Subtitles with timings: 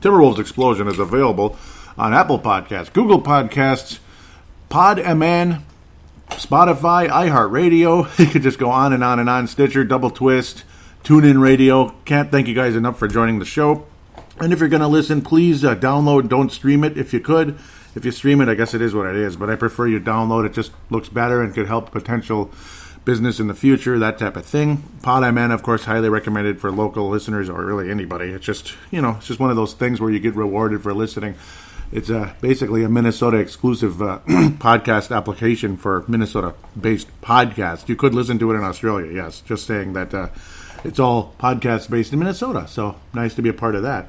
[0.00, 1.56] Timberwolves Explosion is available
[1.98, 3.98] on Apple Podcasts, Google Podcasts,
[4.70, 5.62] PodMN,
[6.30, 8.08] Spotify, iHeartRadio.
[8.18, 9.46] You could just go on and on and on.
[9.46, 10.64] Stitcher, Double Twist,
[11.04, 11.90] TuneIn Radio.
[12.04, 13.86] Can't thank you guys enough for joining the show.
[14.38, 16.28] And if you're going to listen, please uh, download.
[16.28, 17.58] Don't stream it if you could.
[17.94, 19.36] If you stream it, I guess it is what it is.
[19.36, 20.46] But I prefer you download.
[20.46, 22.50] It just looks better and could help potential
[23.04, 24.78] business in the future, that type of thing.
[25.02, 28.26] PodMN, of course, highly recommended for local listeners or really anybody.
[28.26, 30.92] It's just you know, it's just one of those things where you get rewarded for
[30.94, 31.34] listening.
[31.92, 34.20] It's a, basically a Minnesota exclusive uh,
[34.58, 37.88] podcast application for Minnesota based podcasts.
[37.88, 39.40] You could listen to it in Australia, yes.
[39.40, 40.28] Just saying that uh,
[40.84, 42.68] it's all podcast based in Minnesota.
[42.68, 44.06] So nice to be a part of that.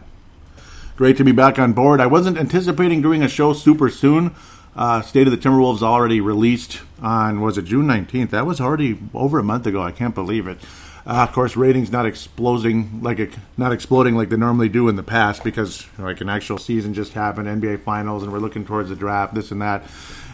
[0.96, 2.00] Great to be back on board.
[2.00, 4.36] I wasn't anticipating doing a show super soon.
[4.76, 8.30] Uh, State of the Timberwolves already released on was it June 19th?
[8.30, 9.82] That was already over a month ago.
[9.82, 10.60] I can't believe it.
[11.06, 14.96] Uh, of course, ratings not exploding like a, not exploding like they normally do in
[14.96, 18.90] the past because like an actual season just happened, NBA Finals, and we're looking towards
[18.90, 19.84] the draft, this and that.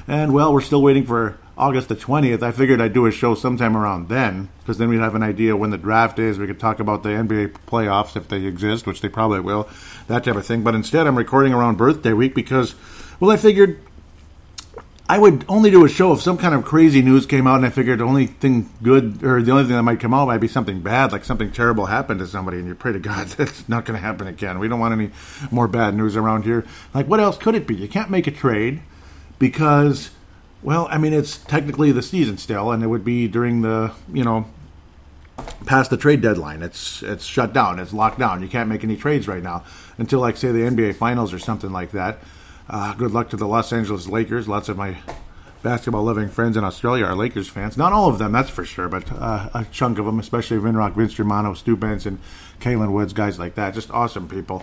[0.07, 2.43] And well, we're still waiting for August the 20th.
[2.43, 5.55] I figured I'd do a show sometime around then because then we'd have an idea
[5.55, 6.37] when the draft is.
[6.37, 9.67] We could talk about the NBA playoffs if they exist, which they probably will,
[10.07, 10.63] that type of thing.
[10.63, 12.75] But instead, I'm recording around birthday week because,
[13.19, 13.79] well, I figured
[15.09, 17.65] I would only do a show if some kind of crazy news came out, and
[17.65, 20.39] I figured the only thing good or the only thing that might come out might
[20.39, 23.69] be something bad, like something terrible happened to somebody, and you pray to God that's
[23.69, 24.59] not going to happen again.
[24.59, 25.11] We don't want any
[25.49, 26.65] more bad news around here.
[26.93, 27.75] Like, what else could it be?
[27.75, 28.81] You can't make a trade
[29.39, 30.09] because,
[30.61, 34.25] well, I mean, it's technically the season still, and it would be during the, you
[34.25, 34.45] know,
[35.65, 36.61] past the trade deadline.
[36.61, 37.79] It's it's shut down.
[37.79, 38.41] It's locked down.
[38.41, 39.63] You can't make any trades right now
[39.97, 42.19] until, like, say, the NBA Finals or something like that.
[42.69, 44.47] Uh, good luck to the Los Angeles Lakers.
[44.47, 44.97] Lots of my
[45.63, 47.77] basketball loving friends in Australia are Lakers fans.
[47.77, 50.95] Not all of them, that's for sure, but uh, a chunk of them, especially Vinrock,
[50.95, 52.19] Vince Germano, Stu Benson,
[52.59, 53.73] Kalen Woods, guys like that.
[53.73, 54.61] Just awesome people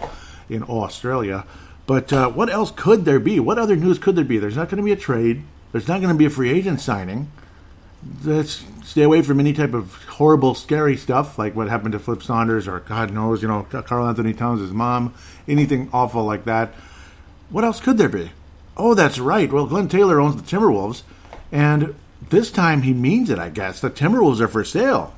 [0.48, 1.47] in Australia.
[1.87, 3.41] But uh, what else could there be?
[3.41, 4.38] What other news could there be?
[4.38, 5.44] There's not going to be a trade.
[5.72, 7.31] There's not going to be a free agent signing.
[8.22, 12.22] Let's stay away from any type of horrible, scary stuff like what happened to Flip
[12.22, 15.15] Saunders or God knows, you know, Karl-Anthony Towns' mom.
[15.48, 16.75] Anything awful like that.
[17.50, 18.32] What else could there be?
[18.77, 19.53] Oh, that's right.
[19.53, 21.03] Well, Glenn Taylor owns the Timberwolves,
[21.53, 21.94] and
[22.31, 23.81] this time he means it, I guess.
[23.81, 25.15] The Timberwolves are for sale.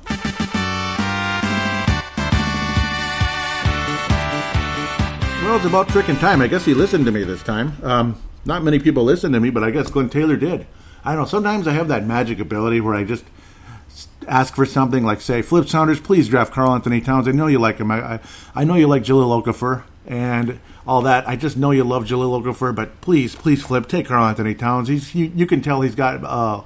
[5.43, 6.41] Well, it's about freaking time.
[6.41, 7.77] I guess he listened to me this time.
[7.81, 10.67] Um, not many people listen to me, but I guess Glenn Taylor did.
[11.05, 11.25] I don't know.
[11.25, 13.23] Sometimes I have that magic ability where I just
[14.27, 17.27] ask for something like, say, Flip Saunders, please draft Karl-Anthony Towns.
[17.27, 17.89] I know you like him.
[17.91, 18.19] I, I,
[18.53, 21.27] I know you like Jahlil Okafor and all that.
[21.27, 23.87] I just know you love Jahlil Okafor, but please, please flip.
[23.87, 24.87] Take Karl-Anthony Towns.
[24.87, 26.61] He's you, you can tell he's got uh,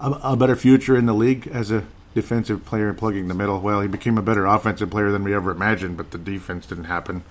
[0.00, 3.60] a, a, better future in the league as a defensive player plugging the middle.
[3.60, 6.84] Well, he became a better offensive player than we ever imagined, but the defense didn't
[6.84, 7.22] happen.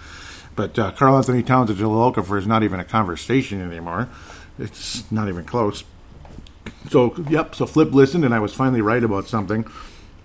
[0.55, 4.07] But uh, Karl-Anthony Towns and Jahlil Okafor is not even a conversation anymore.
[4.57, 5.83] It's not even close.
[6.89, 9.65] So, yep, so Flip listened, and I was finally right about something.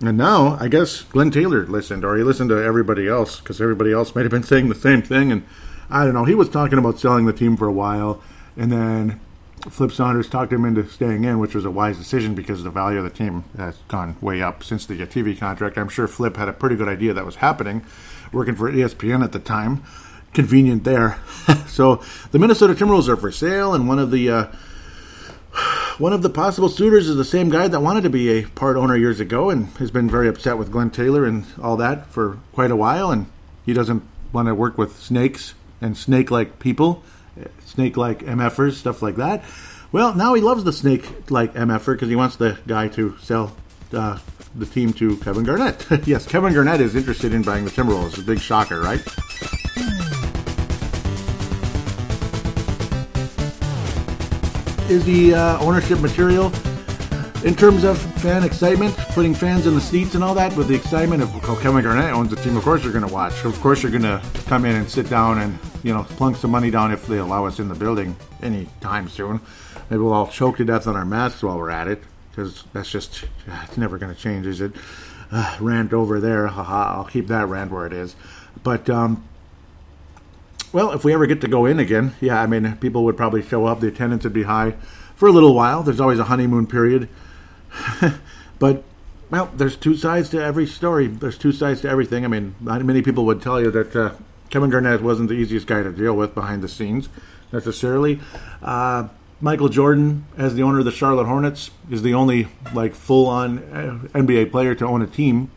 [0.01, 3.91] And now, I guess Glenn Taylor listened, or he listened to everybody else, because everybody
[3.91, 5.31] else might have been saying the same thing.
[5.31, 5.43] And
[5.89, 8.21] I don't know, he was talking about selling the team for a while,
[8.57, 9.19] and then
[9.69, 12.99] Flip Saunders talked him into staying in, which was a wise decision because the value
[12.99, 15.77] of the team has gone way up since the TV contract.
[15.77, 17.83] I'm sure Flip had a pretty good idea that was happening,
[18.31, 19.83] working for ESPN at the time.
[20.33, 21.17] Convenient there.
[21.67, 24.47] so the Minnesota Timberwolves are for sale, and one of the uh,
[25.97, 28.75] one of the possible suitors is the same guy that wanted to be a part
[28.75, 32.39] owner years ago and has been very upset with Glenn Taylor and all that for
[32.51, 33.11] quite a while.
[33.11, 33.27] And
[33.65, 34.03] he doesn't
[34.33, 35.53] want to work with snakes
[35.85, 37.03] and snake like people,
[37.65, 39.43] snake like MFers, stuff like that.
[39.91, 43.55] Well, now he loves the snake like MFer because he wants the guy to sell
[43.93, 44.19] uh,
[44.55, 45.85] the team to Kevin Garnett.
[46.05, 48.17] yes, Kevin Garnett is interested in buying the Timberwolves.
[48.17, 49.01] A big shocker, right?
[54.89, 56.51] is the uh, ownership material
[57.43, 60.75] in terms of fan excitement, putting fans in the seats and all that, with the
[60.75, 63.45] excitement of oh, Kevin Garnett owns the team, of course you're going to watch.
[63.45, 66.49] Of course you're going to come in and sit down and, you know, plunk some
[66.49, 69.39] money down if they allow us in the building anytime soon.
[69.87, 72.01] Maybe we'll all choke to death on our masks while we're at it,
[72.31, 73.25] because that's just,
[73.63, 74.71] it's never going to change, is it?
[75.31, 78.15] Uh, rant over there, haha, I'll keep that rant where it is.
[78.63, 79.27] But, um,
[80.73, 83.43] well, if we ever get to go in again, yeah, I mean, people would probably
[83.43, 83.79] show up.
[83.79, 84.73] The attendance would be high
[85.15, 85.83] for a little while.
[85.83, 87.09] There's always a honeymoon period.
[88.57, 88.83] but,
[89.29, 91.05] well, there's two sides to every story.
[91.05, 92.25] There's two sides to everything.
[92.25, 94.13] I mean, not many people would tell you that uh,
[94.49, 97.09] Kevin Garnett wasn't the easiest guy to deal with behind the scenes,
[97.51, 98.19] necessarily.
[98.61, 99.09] Uh,
[99.41, 103.99] Michael Jordan, as the owner of the Charlotte Hornets, is the only like full-on uh,
[104.17, 105.51] NBA player to own a team,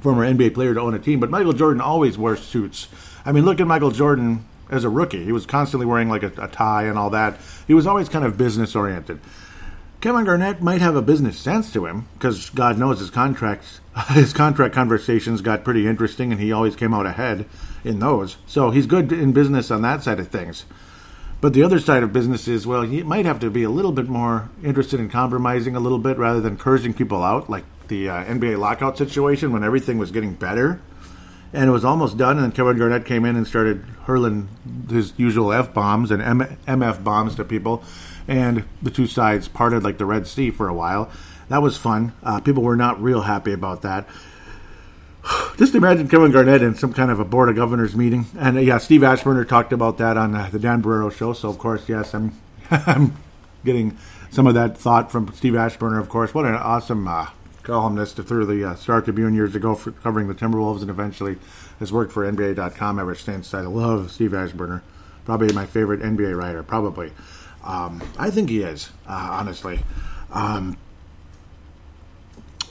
[0.00, 1.20] former NBA player to own a team.
[1.20, 2.88] But Michael Jordan always wore suits.
[3.24, 5.24] I mean, look at Michael Jordan as a rookie.
[5.24, 7.40] He was constantly wearing like a, a tie and all that.
[7.66, 9.20] He was always kind of business oriented.
[10.00, 14.32] Kevin Garnett might have a business sense to him because God knows his contracts, his
[14.32, 17.44] contract conversations got pretty interesting, and he always came out ahead
[17.84, 18.38] in those.
[18.46, 20.64] So he's good in business on that side of things.
[21.42, 23.92] But the other side of business is, well, he might have to be a little
[23.92, 28.08] bit more interested in compromising a little bit rather than cursing people out, like the
[28.08, 30.80] uh, NBA lockout situation when everything was getting better
[31.52, 32.36] and it was almost done.
[32.36, 34.48] And then Kevin Garnett came in and started hurling
[34.88, 37.82] his usual f bombs and M- mf bombs to people,
[38.28, 41.10] and the two sides parted like the Red Sea for a while.
[41.48, 42.12] That was fun.
[42.22, 44.08] Uh, people were not real happy about that.
[45.58, 48.60] Just imagine Kevin Garnett in some kind of a board of governors meeting, and uh,
[48.60, 51.32] yeah, Steve Aschburner talked about that on uh, the Dan Barreiro show.
[51.32, 52.32] So of course, yes, I'm
[52.70, 53.16] I'm
[53.64, 53.98] getting
[54.30, 56.00] some of that thought from Steve Aschburner.
[56.00, 57.26] Of course, what an awesome uh,
[57.62, 61.38] columnist through the uh, Star Tribune years ago for covering the Timberwolves and eventually
[61.78, 63.54] has worked for NBA.com ever since.
[63.54, 64.82] I love Steve Aschburner.
[65.24, 67.12] Probably my favorite NBA writer, probably.
[67.64, 69.80] Um, I think he is, uh, honestly.
[70.32, 70.76] Um,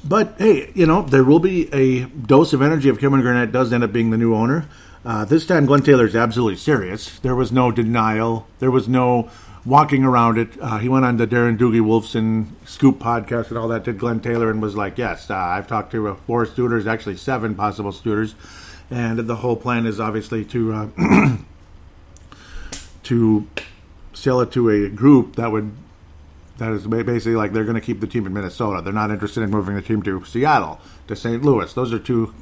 [0.04, 3.74] but hey, you know, there will be a dose of energy if Kevin Garnett does
[3.74, 4.68] end up being the new owner.
[5.06, 7.20] Uh, this time, Glenn Taylor is absolutely serious.
[7.20, 8.48] There was no denial.
[8.60, 9.30] There was no
[9.66, 10.50] walking around it.
[10.60, 13.84] Uh, he went on the Darren Doogie Wolfson Scoop podcast and all that.
[13.84, 17.18] Did Glenn Taylor and was like, "Yes, uh, I've talked to uh, four suitors, actually
[17.18, 18.36] seven possible suitors,
[18.90, 20.88] and the whole plan is obviously to uh,
[23.04, 23.48] to
[24.14, 25.72] sell it to a group that would."
[26.58, 28.82] That is basically like they're going to keep the team in Minnesota.
[28.82, 31.42] They're not interested in moving the team to Seattle, to St.
[31.42, 31.72] Louis.
[31.72, 32.36] Those are two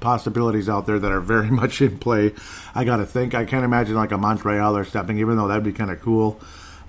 [0.00, 2.34] possibilities out there that are very much in play.
[2.74, 3.34] I got to think.
[3.34, 6.40] I can't imagine like a Montreal or something, even though that'd be kind of cool.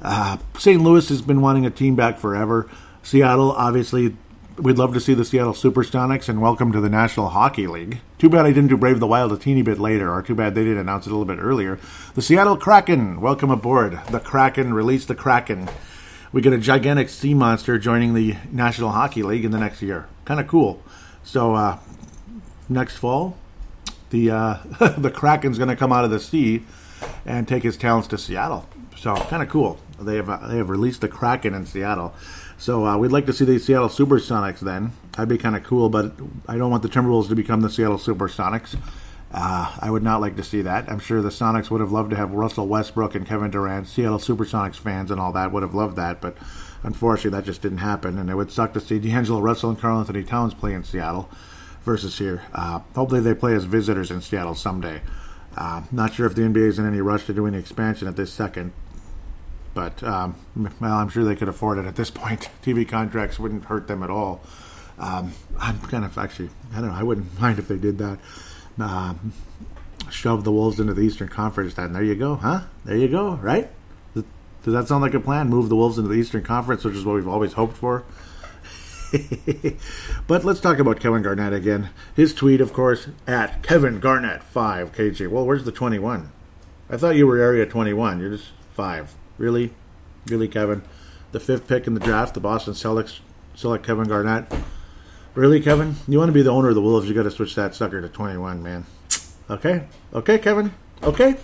[0.02, 0.82] Uh, St.
[0.82, 2.70] Louis has been wanting a team back forever.
[3.04, 4.16] Seattle, obviously,
[4.58, 8.02] we'd love to see the Seattle Supersonics and welcome to the National Hockey League.
[8.18, 10.56] Too bad I didn't do Brave the Wild a teeny bit later, or too bad
[10.56, 11.80] they didn't announce it a little bit earlier.
[12.16, 14.00] The Seattle Kraken, welcome aboard.
[14.10, 15.70] The Kraken, release the Kraken.
[16.32, 20.08] We get a gigantic sea monster joining the National Hockey League in the next year.
[20.26, 20.84] Kind of cool.
[21.24, 21.80] So, uh,
[22.70, 23.38] next fall,
[24.10, 24.58] the uh,
[24.98, 26.64] the Kraken's going to come out of the sea
[27.26, 28.68] and take his talents to Seattle.
[28.98, 29.80] So kind of cool.
[30.00, 32.14] They have uh, they have released the Kraken in Seattle.
[32.58, 34.92] So uh, we'd like to see the Seattle Supersonics then.
[35.14, 36.14] That'd be kind of cool, but
[36.48, 38.78] I don't want the Timberwolves to become the Seattle Supersonics.
[39.32, 40.90] Uh, I would not like to see that.
[40.90, 43.88] I'm sure the Sonics would have loved to have Russell Westbrook and Kevin Durant.
[43.88, 46.36] Seattle Supersonics fans and all that would have loved that, but
[46.84, 48.18] unfortunately that just didn't happen.
[48.18, 51.30] And it would suck to see D'Angelo Russell and Karl-Anthony Towns play in Seattle
[51.84, 52.44] versus here.
[52.54, 55.02] Uh, hopefully, they play as visitors in Seattle someday.
[55.58, 58.16] Uh, not sure if the NBA is in any rush to do any expansion at
[58.16, 58.72] this second,
[59.74, 60.36] but um,
[60.80, 62.50] well, I'm sure they could afford it at this point.
[62.64, 64.42] TV contracts wouldn't hurt them at all.
[64.98, 68.20] Um, I'm kind of actually, I don't know, I wouldn't mind if they did that.
[68.80, 69.34] Um,
[70.10, 72.62] shove the Wolves into the Eastern Conference, and there you go, huh?
[72.86, 73.70] There you go, right?
[74.64, 75.50] Does that sound like a plan?
[75.50, 78.04] Move the Wolves into the Eastern Conference, which is what we've always hoped for.
[80.28, 81.90] but let's talk about Kevin Garnett again.
[82.16, 85.28] His tweet, of course, at Kevin Garnett 5 KG.
[85.28, 86.32] Well, where's the 21?
[86.90, 88.20] I thought you were area 21.
[88.20, 89.16] You're just 5.
[89.38, 89.74] Really?
[90.28, 90.84] Really, Kevin?
[91.32, 93.20] The fifth pick in the draft, the Boston Celtics
[93.56, 94.52] select Kevin Garnett.
[95.34, 95.96] Really, Kevin?
[96.08, 98.02] You want to be the owner of the Wolves, you got to switch that sucker
[98.02, 98.86] to 21, man.
[99.50, 99.86] Okay?
[100.14, 100.74] Okay, Kevin?
[101.04, 101.38] Okay?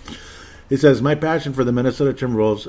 [0.68, 2.68] He says, My passion for the Minnesota Timberwolves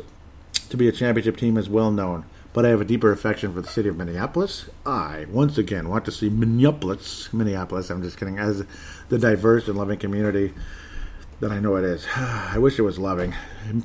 [0.69, 2.25] to be a championship team is well known
[2.57, 4.67] but I have a deeper affection for the city of Minneapolis.
[4.83, 8.65] I, once again, want to see Minneapolis, Minneapolis, I'm just kidding, as
[9.09, 10.55] the diverse and loving community
[11.39, 12.07] that I know it is.
[12.15, 13.35] I wish it was loving.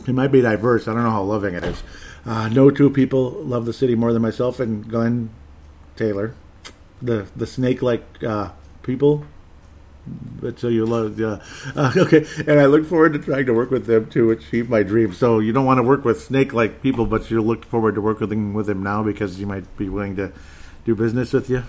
[0.09, 0.89] It might be diverse.
[0.89, 1.83] I don't know how loving it is.
[2.25, 5.29] Uh, no two people love the city more than myself and Glenn
[5.95, 6.35] Taylor.
[7.03, 8.53] The the snake like uh,
[8.83, 9.27] people
[10.07, 11.39] but so you love yeah.
[11.77, 12.27] Uh, okay.
[12.47, 15.13] And i look forward to trying to work with them to achieve my dream.
[15.13, 18.01] So you don't want to work with snake like people but you look forward to
[18.01, 20.33] working with him now because he might be willing to
[20.85, 21.65] do business with you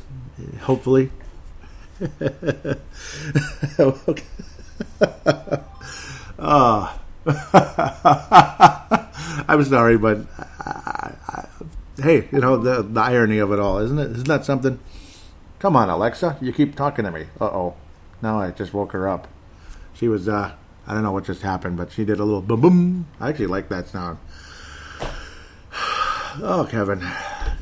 [0.62, 1.12] hopefully.
[3.80, 4.24] Okay.
[6.40, 7.00] oh.
[9.48, 11.46] i'm sorry but I, I,
[12.02, 14.12] hey you know the, the irony of it all isn't it?
[14.12, 14.80] Isn't that something?
[15.60, 16.38] Come on alexa.
[16.42, 17.28] You keep talking to me.
[17.40, 17.76] Uh-oh
[18.24, 19.28] now I just woke her up.
[19.94, 20.54] She was uh,
[20.88, 23.08] I don't know what just happened, but she did a little boom boom.
[23.20, 24.18] I actually like that sound.
[26.42, 27.08] Oh, Kevin.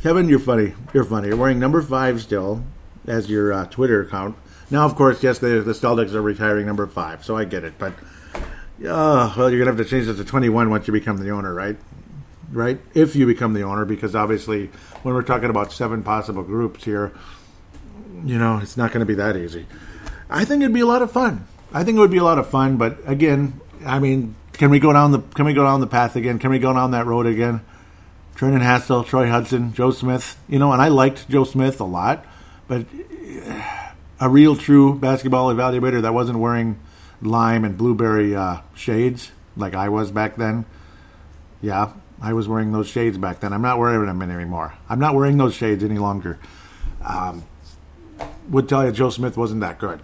[0.02, 0.74] Kevin, you're funny.
[0.94, 1.28] You're funny.
[1.28, 2.64] You're wearing number five still
[3.06, 4.38] as your uh, Twitter account.
[4.70, 7.74] Now, of course, yes, the, the Celtics are retiring number five, so I get it.
[7.78, 7.92] But,
[8.34, 11.32] uh, well, you're going to have to change it to 21 once you become the
[11.32, 11.76] owner, right?
[12.50, 12.80] Right?
[12.94, 14.68] If you become the owner, because obviously,
[15.04, 17.12] when we're talking about seven possible groups here,
[18.24, 19.68] you know, it's not going to be that easy.
[20.32, 21.46] I think it'd be a lot of fun.
[21.74, 24.80] I think it would be a lot of fun, but again, I mean, can we
[24.80, 26.40] go down the can we go down the path again?
[26.40, 27.62] Can we go down that road again?
[28.36, 32.26] Trenton Hassell, Troy Hudson, Joe Smith, you know, and I liked Joe Smith a lot,
[32.68, 32.86] but
[34.20, 36.80] a real true basketball evaluator that wasn't wearing
[37.22, 40.66] lime and blueberry uh, shades like I was back then.
[41.62, 43.54] Yeah, I was wearing those shades back then.
[43.54, 44.74] I'm not wearing them anymore.
[44.90, 46.40] I'm not wearing those shades any longer.
[47.04, 47.44] Um,
[48.50, 50.02] would tell you Joe Smith wasn't that good.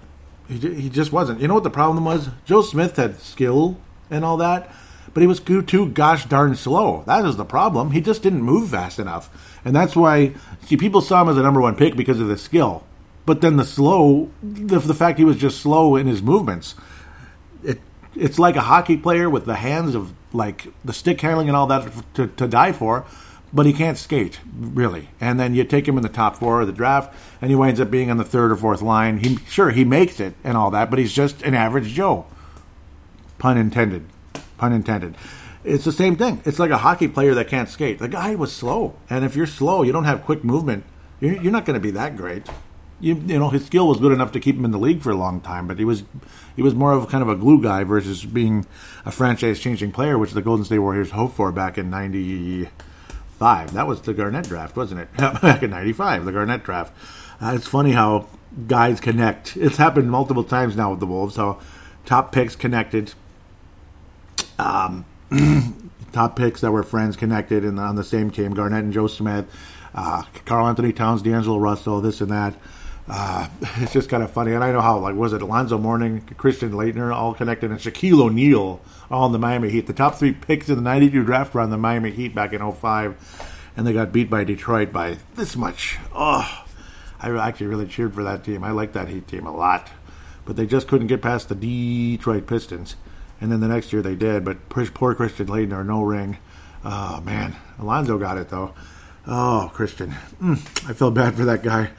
[0.48, 1.42] He, he just wasn't.
[1.42, 2.30] You know what the problem was?
[2.46, 3.78] Joe Smith had skill
[4.10, 4.74] and all that,
[5.14, 7.04] but he was too gosh darn slow.
[7.06, 7.92] That is the problem.
[7.92, 9.30] He just didn't move fast enough.
[9.66, 10.34] And that's why,
[10.66, 12.84] see, people saw him as a number one pick because of the skill.
[13.26, 16.76] But then the slow, the, the fact he was just slow in his movements,
[17.64, 17.82] it
[18.16, 21.68] it's like a hockey player with the hands of like the stick handling and all
[21.68, 23.06] that to, to die for
[23.54, 25.10] but he can't skate really.
[25.20, 27.80] And then you take him in the top four of the draft, and he winds
[27.80, 29.20] up being on the third or fourth line.
[29.20, 32.26] He sure he makes it and all that, but he's just an average Joe.
[33.38, 34.06] Pun intended.
[34.58, 35.16] Pun intended.
[35.64, 36.42] It's the same thing.
[36.46, 38.00] It's like a hockey player that can't skate.
[38.00, 40.86] The guy was slow, and if you're slow, you don't have quick movement.
[41.20, 42.48] You're, you're not going to be that great.
[43.00, 45.12] You, you know his skill was good enough to keep him in the league for
[45.12, 46.04] a long time, but he was
[46.56, 48.66] he was more of kind of a glue guy versus being
[49.06, 52.70] a franchise changing player, which the Golden State Warriors hoped for back in ninety
[53.38, 53.74] five.
[53.74, 55.14] That was the Garnett draft, wasn't it?
[55.18, 56.94] Back in '95, the Garnett draft.
[57.42, 58.28] Uh, it's funny how
[58.68, 59.56] guys connect.
[59.58, 61.36] It's happened multiple times now with the Wolves.
[61.36, 61.60] How
[62.06, 63.14] top picks connected.
[64.58, 65.06] Um,
[66.12, 68.54] top picks that were friends connected and on the same team.
[68.54, 69.46] Garnett and Joe Smith,
[69.94, 72.56] uh, Karl-Anthony Towns, D'Angelo Russell, this and that.
[73.08, 73.48] Uh,
[73.78, 76.72] it's just kind of funny, and I know how like was it Alonzo Mourning, Christian
[76.72, 79.88] Laettner, all connected, and Shaquille O'Neal all in the Miami Heat.
[79.88, 82.72] The top three picks in the '92 draft were on the Miami Heat back in
[82.72, 85.98] 05, and they got beat by Detroit by this much.
[86.14, 86.66] Oh,
[87.20, 88.64] I actually really cheered for that team.
[88.64, 89.90] I like that Heat team a lot,
[90.46, 92.96] but they just couldn't get past the Detroit Pistons.
[93.40, 96.40] And then the next year they did, but poor Christian Laettner, no ring.
[96.84, 98.74] Oh man, Alonzo got it though.
[99.30, 100.12] Oh, Christian,
[100.42, 101.92] mm, I feel bad for that guy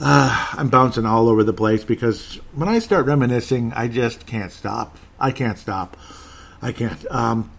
[0.00, 4.50] uh, I'm bouncing all over the place because when I start reminiscing, I just can't
[4.50, 4.96] stop.
[5.18, 5.96] I can't stop.
[6.62, 7.04] I can't.
[7.10, 7.50] Um,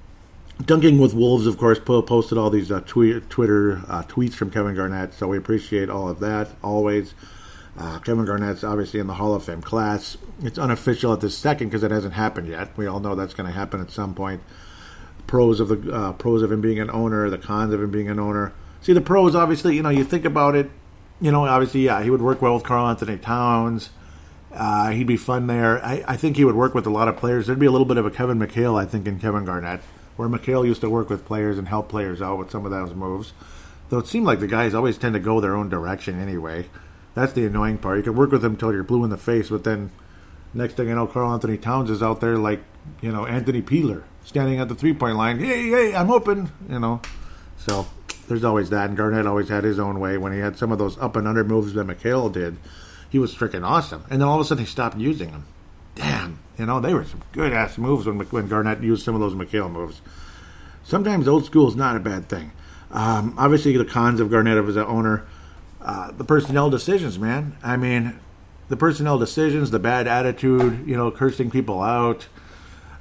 [0.66, 5.14] Dunking with Wolves, of course, posted all these uh, Twitter uh, tweets from Kevin Garnett,
[5.14, 7.14] so we appreciate all of that always.
[7.78, 10.18] Uh, Kevin Garnett's obviously in the Hall of Fame class.
[10.44, 12.76] It's unofficial at this second because it hasn't happened yet.
[12.78, 14.42] We all know that's going to happen at some point.
[15.26, 18.10] Pros of the uh, pros of him being an owner, the cons of him being
[18.10, 18.54] an owner.
[18.82, 20.70] See, the pros, obviously, you know, you think about it
[21.22, 23.92] you know, obviously, yeah, he would work well with Karl-Anthony Towns.
[24.52, 25.84] Uh, he'd be fun there.
[25.86, 27.48] I, I, think he would work with a lot of players.
[27.48, 29.80] There'd be a little bit of a Kevin McHale, I think, in Kevin Garnett,
[30.18, 32.94] where McHale used to work with players and help players out with some of those
[32.94, 33.32] moves.
[33.90, 36.68] Though it seemed like the guys always tend to go their own direction anyway.
[37.14, 37.98] That's the annoying part.
[37.98, 39.92] You can work with them until you're blue in the face, but then
[40.54, 42.62] next thing you know, Karl-Anthony Towns is out there like,
[43.02, 45.40] you know, Anthony Peeler, standing at the three point line.
[45.40, 47.02] Hey, hey, I'm open, you know.
[47.58, 47.88] So
[48.32, 48.88] there's always that.
[48.88, 50.18] And Garnett always had his own way.
[50.18, 52.56] When he had some of those up and under moves that McHale did,
[53.10, 54.06] he was freaking awesome.
[54.10, 55.46] And then all of a sudden he stopped using them.
[55.96, 59.20] Damn, you know they were some good ass moves when when Garnett used some of
[59.20, 60.00] those McHale moves.
[60.86, 62.54] Sometimes old school is not a bad thing.
[62.90, 65.26] Um, obviously, the cons of Garnett as an owner,
[65.82, 67.58] uh, the personnel decisions, man.
[67.62, 68.18] I mean,
[68.70, 72.28] the personnel decisions, the bad attitude, you know, cursing people out.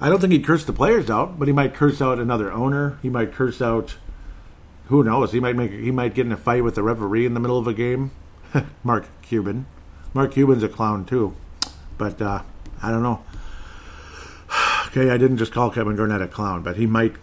[0.01, 2.99] I don't think he'd curse the players out, but he might curse out another owner.
[3.03, 3.95] He might curse out
[4.91, 5.31] who knows?
[5.31, 7.59] He might make he might get in a fight with the referee in the middle
[7.59, 8.11] of a game.
[8.85, 9.67] Mark Cuban.
[10.13, 11.37] Mark Cuban's a clown too,
[11.97, 12.43] but uh,
[12.83, 13.23] I don't know.
[14.89, 17.15] okay, I didn't just call Kevin Garnett a clown, but he might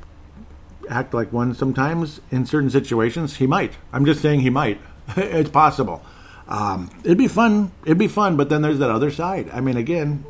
[0.89, 3.35] act like one sometimes in certain situations.
[3.35, 3.73] He might.
[3.91, 4.79] I'm just saying he might.
[5.17, 6.01] it's possible.
[6.47, 7.73] Um, it'd be fun.
[7.83, 9.49] It'd be fun, but then there's that other side.
[9.51, 10.23] I mean, again,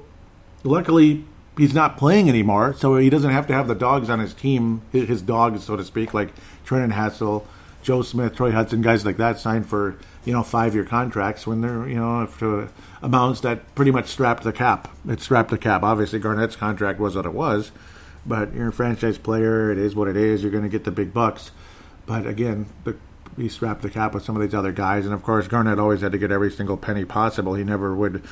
[0.63, 1.24] luckily
[1.57, 4.81] he's not playing anymore, so he doesn't have to have the dogs on his team,
[4.91, 6.33] his dogs, so to speak, like
[6.63, 7.45] Trenton Hassell,
[7.81, 11.61] Joe Smith, Troy Hudson, guys like that signed for you know five year contracts when
[11.61, 12.67] they're you know for uh,
[13.01, 14.89] amounts that pretty much strapped the cap.
[15.07, 15.83] It strapped the cap.
[15.83, 17.71] Obviously, Garnett's contract was what it was,
[18.25, 19.71] but you're a franchise player.
[19.71, 20.41] It is what it is.
[20.41, 21.51] You're going to get the big bucks.
[22.05, 22.97] But again, the
[23.37, 26.01] he strapped the cap with some of these other guys, and of course Garnett always
[26.01, 27.53] had to get every single penny possible.
[27.53, 28.23] He never would,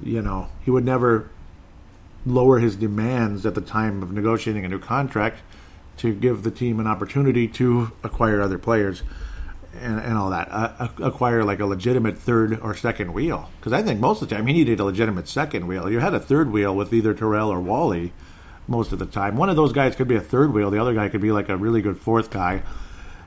[0.00, 1.28] you know, he would never
[2.24, 5.40] lower his demands at the time of negotiating a new contract
[5.98, 9.02] to give the team an opportunity to acquire other players
[9.80, 10.48] and, and all that.
[10.50, 13.50] Uh, acquire like a legitimate third or second wheel.
[13.58, 15.90] Because I think most of the time he needed a legitimate second wheel.
[15.90, 18.12] You had a third wheel with either Latrell or Wally
[18.68, 19.36] most of the time.
[19.36, 21.48] One of those guys could be a third wheel, the other guy could be like
[21.48, 22.62] a really good fourth guy.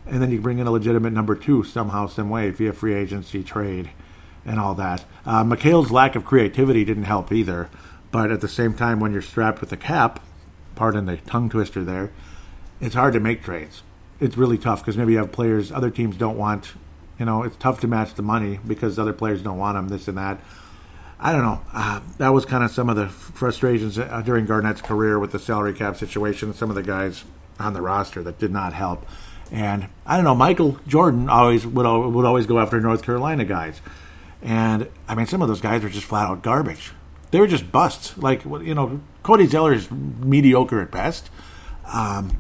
[0.06, 3.44] And then you bring in a legitimate number two somehow, some way via free agency
[3.44, 3.90] trade
[4.46, 5.04] and all that.
[5.26, 7.70] Uh, McHale's lack of creativity didn't help either.
[8.16, 10.24] But at the same time, when you're strapped with a cap,
[10.76, 12.12] pardon the tongue twister there,
[12.80, 13.84] it's hard to make trades.
[14.22, 16.76] It's really tough because maybe you have players other teams don't want.
[17.20, 19.90] You know, it's tough to match the money because other players don't want them.
[19.90, 20.40] This and that.
[21.20, 21.60] I don't know.
[21.74, 25.40] Uh, that was kind of some of the frustrations uh, during Garnett's career with the
[25.40, 26.54] salary cap situation.
[26.54, 27.26] Some of the guys
[27.60, 29.06] on the roster that did not help.
[29.52, 30.36] And I don't know.
[30.36, 33.82] Michael Jordan always would would always go after North Carolina guys.
[34.42, 36.94] And I mean, some of those guys were just flat out garbage.
[37.36, 38.18] They were just busts.
[38.18, 41.30] Like you know, Cody Zeller is mediocre at best.
[41.92, 42.38] Um,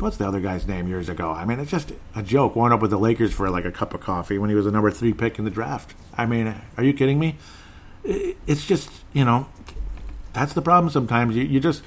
[0.00, 1.30] what's the other guy's name years ago?
[1.30, 2.56] I mean, it's just a joke.
[2.56, 4.72] Wound up with the Lakers for like a cup of coffee when he was a
[4.72, 5.94] number three pick in the draft.
[6.18, 7.36] I mean, are you kidding me?
[8.02, 9.46] It's just you know,
[10.32, 10.90] that's the problem.
[10.90, 11.80] Sometimes you, you just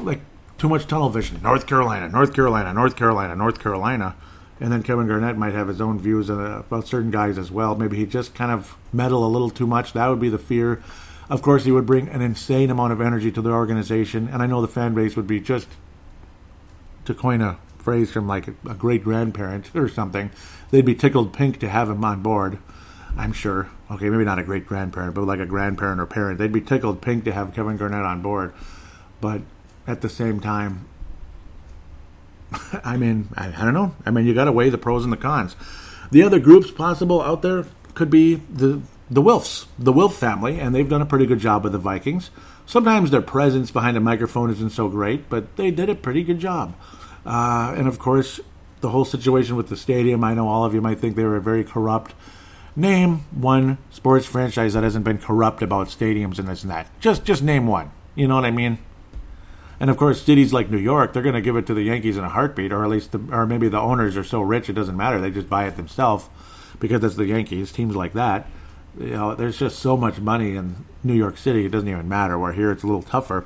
[0.00, 0.22] like
[0.58, 1.40] too much tunnel vision.
[1.40, 4.16] North Carolina, North Carolina, North Carolina, North Carolina.
[4.58, 7.76] And then Kevin Garnett might have his own views about certain guys as well.
[7.76, 9.92] Maybe he just kind of meddle a little too much.
[9.92, 10.82] That would be the fear.
[11.30, 14.46] Of course, he would bring an insane amount of energy to the organization, and I
[14.46, 15.68] know the fan base would be just
[17.04, 20.30] to coin a phrase from like a, great grandparent or something,
[20.70, 22.58] they'd be tickled pink to have him on board.
[23.16, 23.70] I'm sure.
[23.90, 27.00] Okay, maybe not a great grandparent, but like a grandparent or parent, they'd be tickled
[27.00, 28.52] pink to have Kevin Garnett on board.
[29.22, 29.40] But
[29.86, 30.86] at the same time,
[32.84, 33.94] I mean, I, I don't know.
[34.04, 35.56] I mean, you got to weigh the pros and the cons.
[36.10, 40.74] The other groups possible out there could be the the Wilfs, the Wilf family, and
[40.74, 42.30] they've done a pretty good job with the Vikings.
[42.66, 46.38] Sometimes their presence behind a microphone isn't so great, but they did a pretty good
[46.38, 46.74] job.
[47.24, 48.40] Uh, and of course,
[48.80, 50.22] the whole situation with the stadium.
[50.22, 52.14] I know all of you might think they were very corrupt.
[52.76, 56.88] Name one sports franchise that hasn't been corrupt about stadiums and this and that.
[57.00, 57.90] Just just name one.
[58.14, 58.78] You know what I mean?
[59.80, 62.16] And of course, cities like New York, they're going to give it to the Yankees
[62.16, 64.72] in a heartbeat, or at least, the, or maybe the owners are so rich it
[64.72, 65.20] doesn't matter.
[65.20, 66.28] They just buy it themselves
[66.80, 67.70] because it's the Yankees.
[67.70, 68.48] Teams like that,
[68.98, 72.38] you know, there's just so much money in New York City, it doesn't even matter.
[72.38, 73.44] Where here it's a little tougher.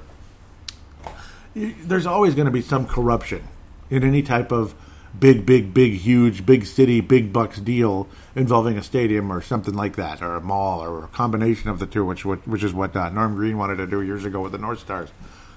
[1.55, 3.47] There's always going to be some corruption
[3.91, 4.75] in any type of
[5.19, 9.97] big, big, big, huge, big city, big bucks deal involving a stadium or something like
[9.97, 13.11] that, or a mall, or a combination of the two, which which is what uh,
[13.11, 15.11] Norm Green wanted to do years ago with the North Stars.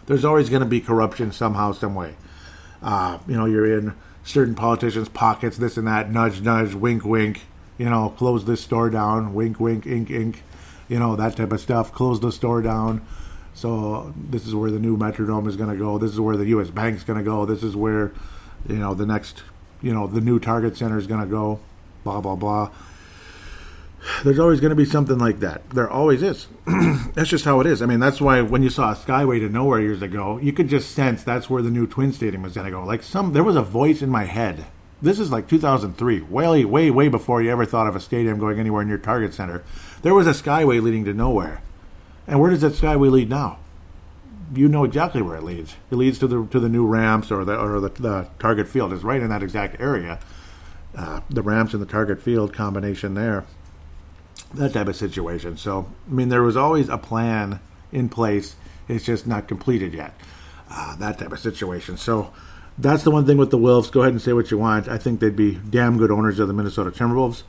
[0.08, 2.16] There's always going to be corruption somehow, some way.
[2.82, 7.44] Uh, you know, you're in certain politicians' pockets, this and that, nudge, nudge, wink, wink.
[7.78, 10.44] You know, close this store down, wink, wink, ink, ink.
[10.88, 11.92] You know that type of stuff.
[11.92, 13.06] Close the store down
[13.56, 15.98] so this is where the new Metrodome is going to go.
[15.98, 16.70] This is where the U.S.
[16.70, 17.46] Bank is going to go.
[17.46, 18.12] This is where,
[18.68, 19.44] you know, the next,
[19.82, 21.60] you know, the new Target Center is going to go.
[22.04, 22.70] Blah blah blah.
[24.24, 25.68] There's always going to be something like that.
[25.72, 26.48] There always is.
[27.16, 27.82] that's just how it is.
[27.82, 30.92] I mean, that's why when you saw Skyway to Nowhere years ago, you could just
[30.92, 32.84] sense that's where the new Twin Stadium was going to go.
[32.84, 34.66] Like some, there was a voice in my head.
[35.02, 38.60] This is like 2003, way, way, way before you ever thought of a stadium going
[38.60, 39.64] anywhere near Target Center.
[40.02, 41.62] There was a Skyway leading to nowhere
[42.28, 43.60] and where does that Skyway lead now?
[44.54, 45.76] You know exactly where it leads.
[45.92, 48.94] It leads to the to the new ramps or the or the, the target field.
[48.94, 50.20] It's right in that exact area.
[50.96, 53.46] Uh, the ramps and the target field combination there.
[54.54, 55.58] That type of situation.
[55.58, 57.60] So I mean, there was always a plan
[57.92, 58.56] in place.
[58.88, 60.14] It's just not completed yet.
[60.70, 61.98] Uh, that type of situation.
[61.98, 62.32] So
[62.78, 63.90] that's the one thing with the Wolves.
[63.90, 64.88] Go ahead and say what you want.
[64.88, 67.44] I think they'd be damn good owners of the Minnesota Timberwolves.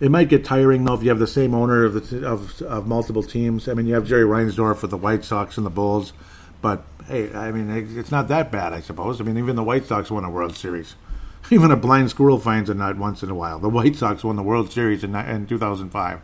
[0.00, 2.86] It might get tiring though if you have the same owner of the of, of
[2.86, 3.68] multiple teams.
[3.68, 6.12] I mean, you have Jerry Reinsdorf with the White Sox and the Bulls,
[6.60, 9.20] but hey, I mean, it's not that bad, I suppose.
[9.20, 10.96] I mean, even the White Sox won a World Series.
[11.50, 13.58] Even a blind squirrel finds a nut once in a while.
[13.58, 16.20] The White Sox won the World Series in, in 2005.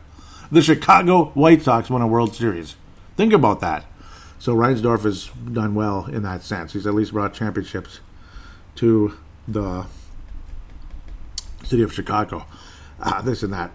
[0.53, 2.77] The Chicago White Sox won a World Series.
[3.17, 3.85] Think about that.
[4.39, 6.73] So Reinsdorf has done well in that sense.
[6.73, 7.99] He's at least brought championships
[8.79, 9.15] to
[9.47, 9.87] the
[11.65, 12.47] city of Chicago
[13.01, 13.71] uh, this and that,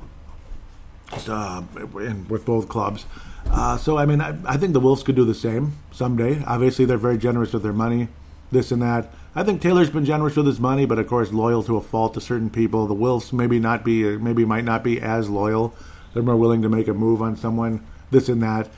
[1.28, 1.64] uh,
[2.00, 3.06] in, with both clubs.
[3.50, 6.42] Uh, so, I mean, I, I, think the Wolves could do the same someday.
[6.46, 8.08] Obviously, they're very generous with their money,
[8.52, 9.14] this and that.
[9.36, 12.14] I think Taylor's been generous with his money, but of course, loyal to a fault
[12.14, 12.88] to certain people.
[12.88, 15.76] The Wolves maybe not be, maybe might not be as loyal.
[16.14, 18.70] They're more willing to make a move on someone, this and that.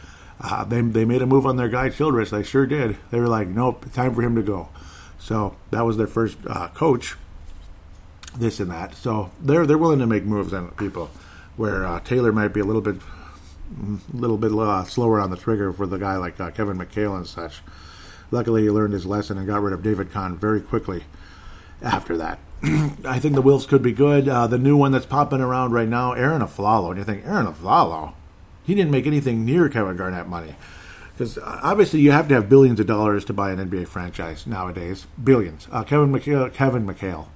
[0.41, 2.31] Uh, they they made a move on their guy Childress.
[2.31, 2.97] They sure did.
[3.11, 4.69] They were like, nope, time for him to go.
[5.25, 7.15] So that was their first uh, coach
[8.37, 8.93] this and that.
[8.93, 11.09] So they're they're willing to make moves on people
[11.57, 12.97] where uh, Taylor might be a little bit
[13.75, 17.17] a little bit uh, slower on the trigger for the guy like uh, Kevin McHale
[17.17, 17.63] and such.
[18.29, 21.05] Luckily, he learned his lesson and got rid of David Kahn very quickly
[21.81, 22.37] after that.
[23.03, 24.29] I think the Wolves could be good.
[24.29, 26.89] Uh, the new one that's popping around right now, Arron Afflalo.
[26.89, 28.13] And you think, Arron Afflalo?
[28.63, 30.55] He didn't make anything near Kevin Garnett money.
[31.15, 34.45] Because uh, obviously you have to have billions of dollars to buy an NBA franchise
[34.45, 35.07] nowadays.
[35.21, 35.67] Billions.
[35.71, 37.27] Uh, Kevin McHale, Kevin McHale.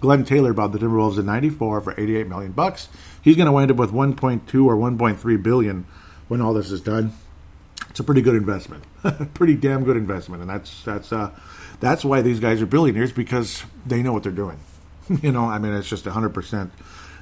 [0.00, 2.88] Glenn Taylor bought the Timberwolves in 94 for 88 million bucks.
[3.22, 5.86] He's going to wind up with 1.2 or 1.3 billion
[6.28, 7.12] when all this is done.
[7.88, 8.84] It's a pretty good investment.
[9.34, 10.42] pretty damn good investment.
[10.42, 11.30] And that's that's uh,
[11.80, 14.58] that's why these guys are billionaires because they know what they're doing.
[15.22, 16.70] you know, I mean, it's just 100%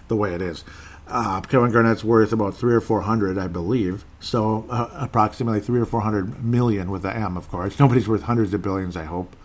[0.09, 0.65] the way it is.
[1.09, 4.05] Uh, Kevin Garnett's worth about three or four hundred, I believe.
[4.21, 7.79] So uh, approximately three or four hundred million with the M, of course.
[7.79, 9.37] Nobody's worth hundreds of billions, I hope.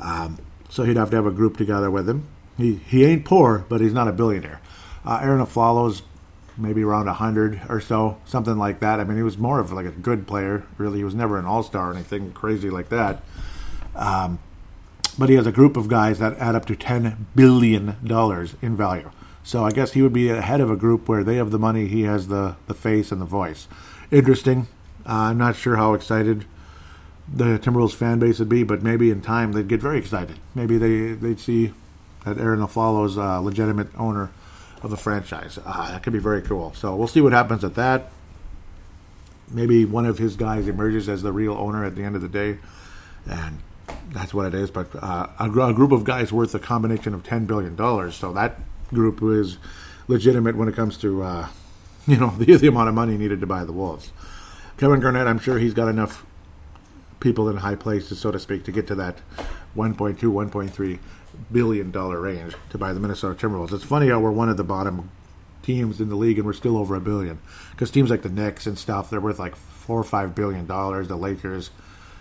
[0.00, 2.26] Um, so he'd have to have a group together with him.
[2.56, 4.60] He he ain't poor, but he's not a billionaire.
[5.04, 6.02] Uh, Arron Afflalo's
[6.56, 8.98] maybe around a hundred or so, something like that.
[8.98, 10.64] I mean, he was more of like a good player.
[10.78, 13.22] Really, he was never an all star or anything crazy like that.
[13.94, 14.38] Um,
[15.18, 18.76] but he has a group of guys that add up to ten billion dollars in
[18.76, 19.10] value.
[19.46, 21.86] So I guess he would be ahead of a group where they have the money,
[21.86, 23.68] he has the the face and the voice.
[24.10, 24.66] Interesting.
[25.08, 26.46] Uh, I'm not sure how excited
[27.32, 30.40] the Timberwolves fan base would be, but maybe in time they'd get very excited.
[30.56, 31.72] Maybe they they'd see
[32.24, 34.32] that Arron Afflalo's a legitimate owner
[34.82, 35.60] of the franchise.
[35.64, 36.74] Uh, that could be very cool.
[36.74, 38.10] So we'll see what happens at that.
[39.48, 42.28] Maybe one of his guys emerges as the real owner at the end of the
[42.28, 42.58] day,
[43.30, 43.60] and
[44.10, 44.72] that's what it is.
[44.72, 48.16] But uh, a, a, group of guys worth a combination of ten billion dollars.
[48.16, 49.58] So that group is
[50.08, 51.48] legitimate when it comes to uh,
[52.06, 54.12] you know the, the amount of money needed to buy the Wolves.
[54.78, 56.26] Kevin Garnett, I'm sure he's got enough
[57.20, 59.18] people in high places, so to speak, to get to that
[59.74, 60.98] 1.2, 1.3
[61.50, 63.72] billion dollar range to buy the Minnesota Timberwolves.
[63.72, 65.10] It's funny how we're one of the bottom
[65.62, 67.40] teams in the league and we're still over a billion
[67.72, 71.08] because teams like the Knicks and stuff they're worth like four or five billion dollars.
[71.08, 71.70] The Lakers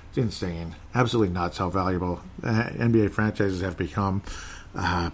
[0.09, 0.75] it's insane.
[0.93, 4.23] Absolutely nuts how valuable NBA franchises have become.
[4.73, 5.09] Uh,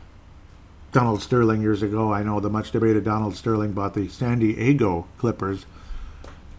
[0.92, 5.08] Donald Sterling years ago, I know the much debated Donald Sterling bought the San Diego
[5.18, 5.66] Clippers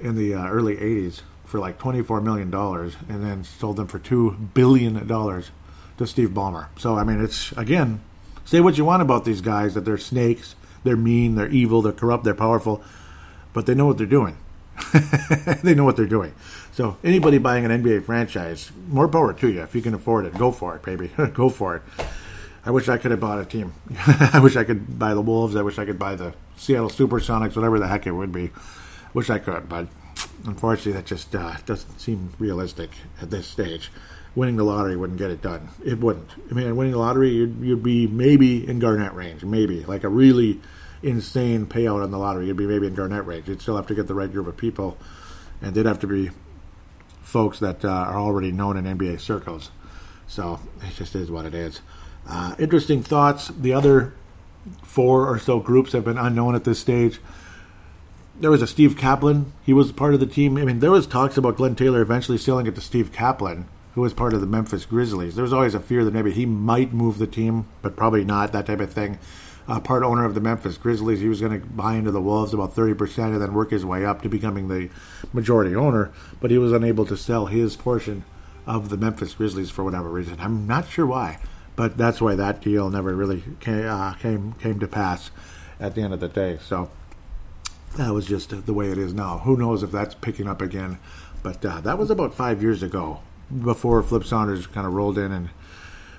[0.01, 4.55] in the uh, early 80s for like $24 million and then sold them for $2
[4.55, 6.68] billion to Steve Ballmer.
[6.79, 8.01] So, I mean, it's, again,
[8.47, 11.92] say what you want about these guys that they're snakes, they're mean, they're evil, they're
[11.92, 12.83] corrupt, they're powerful,
[13.53, 14.38] but they know what they're doing.
[15.62, 16.35] they know what they're doing.
[16.73, 19.61] So anybody buying an NBA franchise, more power to you.
[19.61, 21.09] If you can afford it, go for it, baby.
[21.35, 21.83] go for it.
[22.64, 23.72] I wish I could have bought a team.
[24.07, 25.57] I wish I could buy the Wolves.
[25.57, 28.51] I wish I could buy the Seattle Supersonics, whatever the heck it would be.
[29.14, 29.88] Wish I could, but
[30.44, 33.90] unfortunately, that just uh, doesn't seem realistic at this stage.
[34.35, 35.68] Winning the lottery wouldn't get it done.
[35.85, 36.31] It wouldn't.
[36.51, 40.09] I mean, winning the lottery, you'd, you'd be maybe in Garnett range, maybe like a
[40.09, 40.61] really
[41.03, 42.46] insane payout on the lottery.
[42.46, 43.48] You'd be maybe in Garnett range.
[43.48, 44.96] You'd still have to get the right group of people,
[45.61, 46.31] and they'd have to be
[47.20, 49.70] folks that uh, are already known in NBA circles.
[50.27, 51.81] So it just is what it is.
[52.27, 53.49] Uh, interesting thoughts.
[53.49, 54.15] The other
[54.83, 57.21] four or so groups have been unknown at this stage.
[58.39, 59.53] There was a Steve Kaplan.
[59.65, 60.57] He was part of the team.
[60.57, 64.01] I mean, there was talks about Glenn Taylor eventually selling it to Steve Kaplan, who
[64.01, 65.35] was part of the Memphis Grizzlies.
[65.35, 68.53] There was always a fear that maybe he might move the team, but probably not.
[68.53, 69.19] That type of thing
[69.69, 71.21] uh, part owner of the Memphis Grizzlies.
[71.21, 74.05] He was going to buy into the Wolves about 30% and then work his way
[74.05, 74.91] up to becoming the
[75.33, 78.25] majority owner, but he was unable to sell his portion
[78.67, 80.39] of the Memphis Grizzlies for whatever reason.
[80.41, 81.39] I'm not sure why,
[81.83, 85.33] but that's why that deal never really came uh, came, came to pass
[85.81, 86.57] at the end of the day.
[86.62, 86.92] So
[87.97, 89.38] that was just the way it is now.
[89.38, 91.01] Who knows if that's picking up again?
[91.42, 93.18] But uh, that was about five years ago,
[93.64, 95.51] before Flip Saunders kind of rolled in and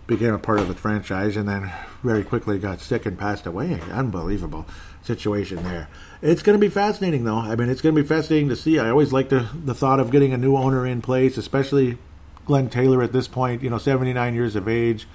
[0.06, 1.71] became a part of the franchise and then
[2.04, 3.80] very quickly got sick and passed away.
[3.89, 4.65] Unbelievable
[5.02, 5.88] situation there.
[6.21, 7.38] It's going to be fascinating, though.
[7.38, 8.80] I mean, it's going to be fascinating to see.
[8.80, 11.99] I always like the, the thought of getting a new owner in place, especially
[12.45, 15.08] Glenn Taylor at this point, you know, 79 years of age.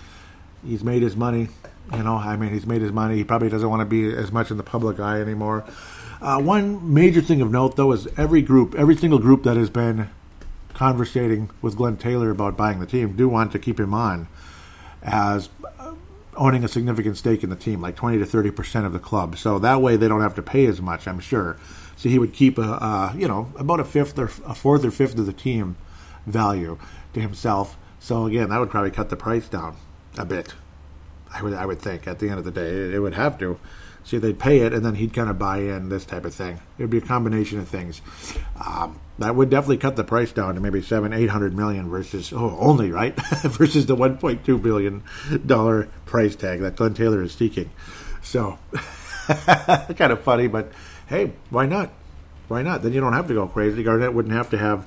[0.65, 1.49] He's made his money.
[1.93, 3.17] You know, I mean, he's made his money.
[3.17, 5.65] He probably doesn't want to be as much in the public eye anymore.
[6.21, 9.71] Uh, one major thing of note, though, is every group, every single group that has
[9.71, 10.11] been
[10.75, 14.29] conversating with Glenn Taylor about buying the team do want to keep him on
[15.03, 15.49] as
[16.37, 19.37] owning a significant stake in the team, like 20 to 30 percent of the club.
[19.39, 21.57] So that way they don't have to pay as much, I'm sure.
[21.97, 25.19] So he would keep a, you know about a fifth or a fourth or fifth
[25.19, 25.77] of the team
[26.27, 26.79] value
[27.15, 27.77] to himself.
[27.99, 29.77] So again, that would probably cut the price down
[30.19, 30.55] a bit.
[31.33, 33.39] I would I would think at the end of the day it, it would have
[33.39, 33.59] to.
[34.05, 36.61] See, they'd pay it, and then he'd kind of buy in this type of thing.
[36.79, 38.01] It'd be a combination of things.
[38.65, 42.33] Um, that would definitely cut the price down to maybe seven, eight hundred million versus
[42.33, 45.03] oh, only right versus the one point two billion
[45.45, 47.71] dollar price tag that Glenn Taylor is seeking.
[48.23, 48.59] So,
[49.27, 50.73] kind of funny, but
[51.09, 51.91] hey, why not?
[52.49, 52.83] Why not?
[52.83, 53.83] Then you don't have to go crazy.
[53.83, 54.87] Garnett wouldn't have to have,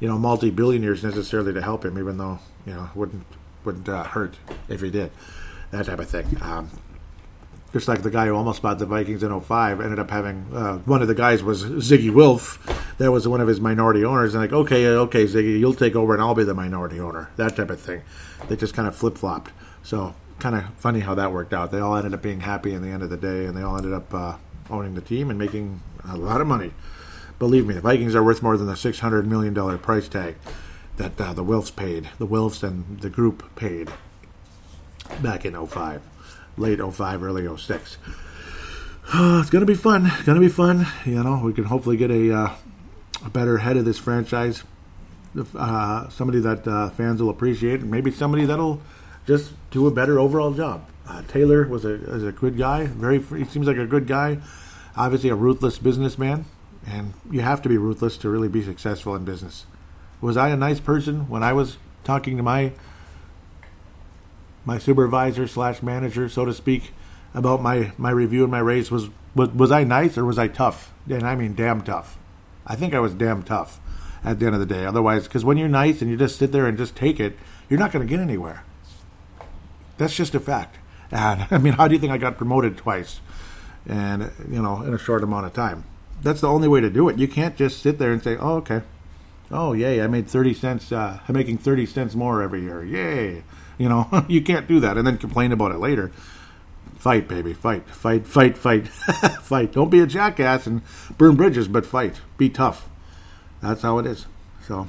[0.00, 3.26] you know, multi billionaires necessarily to help him, even though you know wouldn't
[3.64, 4.36] wouldn't uh, hurt
[4.68, 5.10] if he did
[5.70, 6.26] that type of thing.
[6.40, 6.70] Um,
[7.72, 10.78] just like the guy who almost bought the Vikings in 05 ended up having uh,
[10.78, 12.64] one of the guys was Ziggy Wilf.
[12.98, 14.32] That was one of his minority owners.
[14.32, 17.30] And like, okay, okay, Ziggy, you'll take over and I'll be the minority owner.
[17.34, 18.02] That type of thing.
[18.48, 19.50] They just kind of flip flopped.
[19.82, 21.72] So kind of funny how that worked out.
[21.72, 23.76] They all ended up being happy in the end of the day, and they all
[23.76, 24.36] ended up uh,
[24.70, 26.72] owning the team and making a lot of money.
[27.40, 30.36] Believe me, the Vikings are worth more than the six hundred million dollar price tag
[30.96, 32.08] that uh, the Wilfs paid.
[32.18, 33.90] The Wilfs and the group paid
[35.22, 36.02] back in 05
[36.56, 37.98] late 05, early 06.
[39.12, 40.06] Uh, it's going to be fun.
[40.06, 40.86] It's going to be fun.
[41.04, 42.54] You know, we can hopefully get a, uh,
[43.24, 44.62] a better head of this franchise.
[45.56, 48.80] Uh, somebody that uh, fans will appreciate, and maybe somebody that'll
[49.26, 50.88] just do a better overall job.
[51.08, 52.86] Uh, Taylor was a, was a good guy.
[52.86, 54.38] Very, he seems like a good guy.
[54.96, 56.44] Obviously, a ruthless businessman,
[56.86, 59.66] and you have to be ruthless to really be successful in business.
[60.24, 62.72] Was I a nice person when I was talking to my
[64.64, 66.94] my supervisor slash manager, so to speak,
[67.34, 70.48] about my, my review and my raise was, was was I nice or was I
[70.48, 70.94] tough?
[71.10, 72.16] And I mean damn tough.
[72.66, 73.78] I think I was damn tough
[74.24, 74.86] at the end of the day.
[74.86, 77.36] Otherwise, because when you're nice and you just sit there and just take it,
[77.68, 78.64] you're not going to get anywhere.
[79.98, 80.78] That's just a fact.
[81.10, 83.20] And I mean, how do you think I got promoted twice?
[83.86, 85.84] And you know, in a short amount of time.
[86.22, 87.18] That's the only way to do it.
[87.18, 88.80] You can't just sit there and say, "Oh, okay,
[89.50, 90.92] oh yay, I made thirty cents.
[90.92, 92.84] Uh, I'm making thirty cents more every year.
[92.84, 93.42] Yay!"
[93.78, 96.10] You know, you can't do that and then complain about it later.
[96.96, 98.88] Fight, baby, fight, fight, fight, fight,
[99.42, 99.72] fight.
[99.72, 100.80] Don't be a jackass and
[101.18, 102.20] burn bridges, but fight.
[102.38, 102.88] Be tough.
[103.60, 104.26] That's how it is.
[104.66, 104.88] So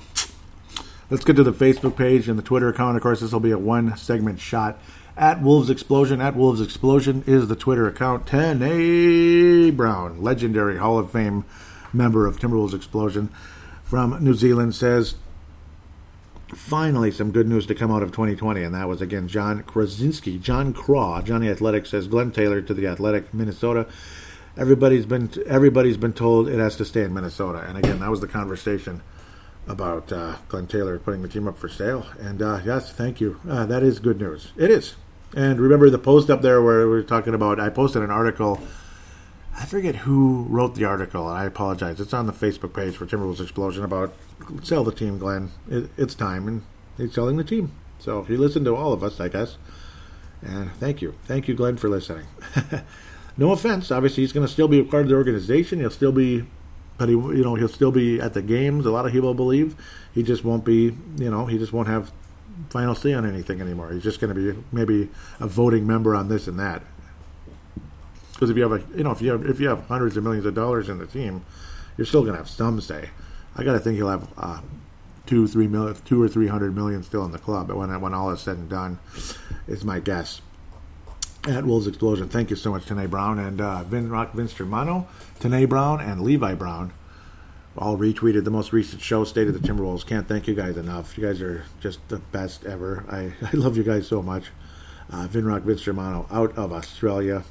[1.10, 2.96] let's get to the Facebook page and the Twitter account.
[2.96, 4.80] Of course, this will be a one segment shot.
[5.18, 8.26] At Wolves Explosion, at Wolves Explosion is the Twitter account.
[8.26, 11.46] Tanae Brown, legendary Hall of Fame
[11.94, 13.30] member of Timberwolves Explosion
[13.86, 15.16] from New Zealand, says
[16.54, 20.42] finally some good news to come out of 2020, and that was again Jon Krawczynski,
[20.42, 23.88] John Craw, Johnny Athletic says Glenn Taylor to the Athletic, Minnesota.
[24.58, 28.22] Everybody's been everybody's been told it has to stay in Minnesota, and again that was
[28.22, 29.02] the conversation
[29.68, 32.06] about uh, Glenn Taylor putting the team up for sale.
[32.20, 33.40] And uh, yes, thank you.
[33.50, 34.52] Uh, that is good news.
[34.58, 34.96] It is.
[35.36, 37.60] And remember the post up there where we were talking about.
[37.60, 38.62] I posted an article.
[39.58, 42.00] I forget who wrote the article, and I apologize.
[42.02, 44.14] It's on the Facebook page for Timberwolves Explosion about
[44.64, 45.52] sell the team, Glenn.
[45.70, 46.64] It, it's time, and
[46.98, 47.72] he's selling the team.
[48.00, 49.58] So he listened to all of us, I guess.
[50.42, 52.26] And thank you, thank you, Glenn, for listening.
[53.38, 53.92] no offense.
[53.92, 55.80] Obviously, he's going to still be a part of the organization.
[55.80, 56.46] He'll still be,
[56.98, 58.86] but he, you know, he'll still be at the games.
[58.86, 59.76] A lot of people believe
[60.14, 60.96] he just won't be.
[61.18, 62.12] You know, he just won't have
[62.70, 63.92] final say on anything anymore.
[63.94, 66.84] He's just going to be maybe a voting member on this and that.
[68.36, 70.24] Because if you have a, you know, if you have if you have hundreds of
[70.24, 71.46] millions of dollars in the team,
[71.98, 73.10] you're still going to have some say.
[73.56, 74.60] I got to think he'll have uh,
[75.26, 77.68] two, three million, two or three hundred million still in the club.
[77.68, 79.00] But when when all is said and done,
[79.68, 80.42] is my guess.
[81.48, 85.08] At Wolves Explosion, thank you so much, Tanae Brown and uh, Vin Rock Vince Germano,
[85.40, 86.92] Tanae Brown and Levi Brown.
[87.78, 90.06] All retweeted the most recent show, State of the Timberwolves.
[90.06, 91.18] Can't thank you guys enough.
[91.18, 93.06] You guys are just the best ever.
[93.10, 94.46] I, I love you guys so much.
[95.12, 97.44] Uh, Vinrock Vince Germano out of Australia.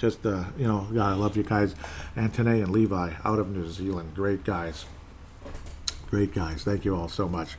[0.00, 1.74] Just, uh, you know, God, I love you guys.
[2.16, 4.14] And Tanae and Levi out of New Zealand.
[4.14, 4.86] Great guys.
[6.08, 6.64] Great guys.
[6.64, 7.56] Thank you all so much.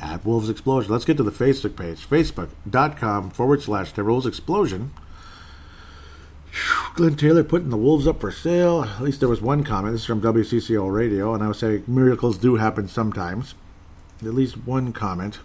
[0.00, 0.90] At Wolves Explosion.
[0.90, 2.08] Let's get to the Facebook page.
[2.08, 4.92] Facebook.com forward slash The Wolves Explosion.
[6.94, 8.84] Glenn Taylor putting the Wolves up for sale.
[8.84, 9.94] At least there was one comment.
[9.94, 13.54] This is from WCCO Radio, and I would say miracles do happen sometimes.
[14.20, 15.38] At least one comment.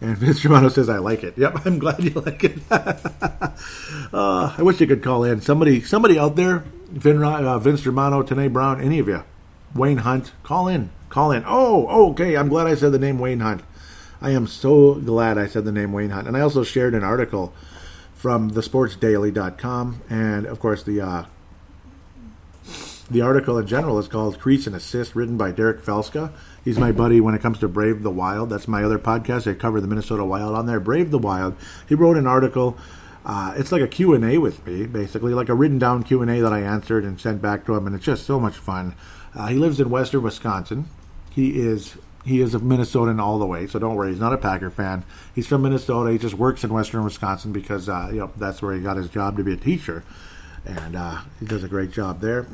[0.00, 1.36] And Vince Romano says, I like it.
[1.36, 2.58] Yep, I'm glad you like it.
[2.70, 5.40] uh, I wish you could call in.
[5.40, 9.22] Somebody somebody out there, Vin, uh, Vince Romano, Tanae Brown, any of you,
[9.74, 10.90] Wayne Hunt, call in.
[11.08, 11.44] Call in.
[11.46, 12.36] Oh, oh, okay.
[12.36, 13.62] I'm glad I said the name Wayne Hunt.
[14.20, 16.26] I am so glad I said the name Wayne Hunt.
[16.26, 17.52] And I also shared an article
[18.14, 20.02] from thesportsdaily.com.
[20.08, 21.24] And of course, the uh,
[23.10, 26.32] the article in general is called Crease and Assist, written by Derek Felska.
[26.64, 28.50] He's my buddy when it comes to Brave the Wild.
[28.50, 29.50] That's my other podcast.
[29.50, 30.80] I cover the Minnesota Wild on there.
[30.80, 31.56] Brave the Wild.
[31.88, 32.78] He wrote an article.
[33.24, 36.60] Uh, it's like a Q&A with me, basically, like a written down Q&A that I
[36.60, 38.94] answered and sent back to him, and it's just so much fun.
[39.34, 40.88] Uh, he lives in western Wisconsin,
[41.34, 44.10] he is he is a Minnesotan all the way, so don't worry.
[44.10, 45.04] He's not a Packer fan.
[45.34, 46.10] He's from Minnesota.
[46.12, 49.08] He just works in Western Wisconsin because uh, you know that's where he got his
[49.08, 50.04] job to be a teacher,
[50.64, 52.46] and uh, he does a great job there.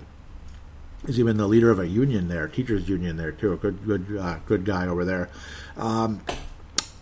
[1.06, 3.56] He's even the leader of a union there, teachers union there too.
[3.56, 5.30] Good, good, uh, good guy over there.
[5.76, 6.20] Um,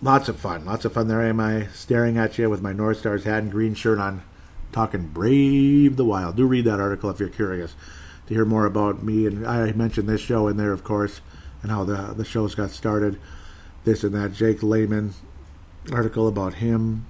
[0.00, 1.08] lots of fun, lots of fun.
[1.08, 4.22] There am I staring at you with my North Stars hat and green shirt on,
[4.70, 6.36] talking brave the wild.
[6.36, 7.74] Do read that article if you're curious.
[8.28, 9.26] to hear more about me.
[9.26, 11.20] And I mentioned this show in there, of course,
[11.62, 13.18] and how the the shows got started,
[13.84, 14.32] this and that.
[14.32, 15.14] Jake Layman
[15.92, 17.06] article about him.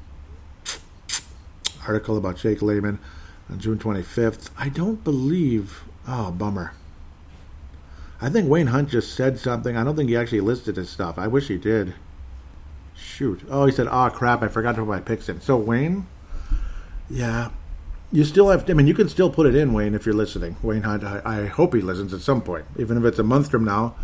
[1.87, 2.99] Article about Jake Layman
[3.51, 4.51] on June 25th.
[4.59, 5.83] I don't believe.
[6.07, 6.73] Oh, bummer.
[8.21, 9.77] I think Wayne Hunt just said something.
[9.77, 11.19] I don't think he actually listed his stuff.
[11.19, 11.95] I wish he did.
[12.97, 13.43] Shoot.
[13.49, 14.43] Oh, he said, oh, crap.
[14.43, 15.41] I forgot to put my picks in.
[15.41, 16.07] So, Wayne,
[17.09, 17.51] yeah,
[18.11, 20.15] you still have to, I mean, you can still put it in, Wayne, if you're
[20.15, 20.57] listening.
[20.63, 22.65] Wayne Hunt, I, I hope he listens at some point.
[22.77, 23.95] Even if it's a month from now,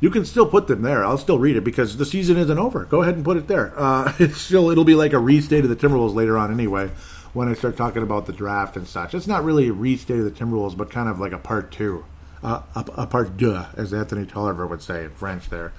[0.00, 1.04] you can still put them there.
[1.04, 2.84] I'll still read it because the season isn't over.
[2.86, 3.72] Go ahead and put it there.
[3.78, 6.90] Uh, it's still, it'll be like a restate of the Timberwolves later on anyway
[7.32, 9.14] when I start talking about the draft and such.
[9.14, 12.04] It's not really a restate of the Timberwolves, but kind of like a part two,
[12.42, 15.72] uh, a, a, part deux, as Anthony Tolliver would say in French there.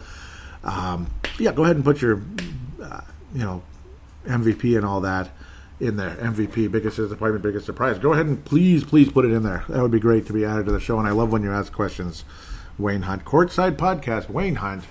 [0.63, 1.07] Um,
[1.39, 2.21] yeah, go ahead and put your,
[2.81, 3.01] uh,
[3.33, 3.63] you know,
[4.25, 5.31] MVP and all that
[5.79, 6.11] in there.
[6.17, 7.97] MVP, biggest disappointment, biggest surprise.
[7.97, 9.65] Go ahead and please, please put it in there.
[9.69, 10.99] That would be great to be added to the show.
[10.99, 12.23] And I love when you ask questions.
[12.77, 14.85] Wayne Hunt, Courtside Podcast, Wayne Hunt,